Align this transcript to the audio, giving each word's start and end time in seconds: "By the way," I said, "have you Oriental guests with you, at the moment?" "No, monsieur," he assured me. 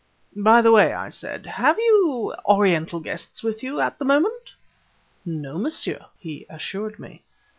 "By 0.35 0.63
the 0.63 0.71
way," 0.71 0.93
I 0.93 1.09
said, 1.09 1.45
"have 1.45 1.77
you 1.77 2.33
Oriental 2.45 2.99
guests 2.99 3.43
with 3.43 3.61
you, 3.61 3.79
at 3.79 3.99
the 3.99 4.05
moment?" 4.05 4.53
"No, 5.23 5.59
monsieur," 5.59 6.05
he 6.17 6.47
assured 6.49 6.97
me. 6.97 7.21